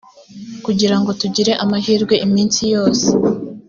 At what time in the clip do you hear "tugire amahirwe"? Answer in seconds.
1.21-2.15